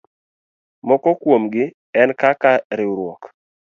[0.87, 1.63] Moko kuomgi
[2.01, 3.21] en kaka:riwruok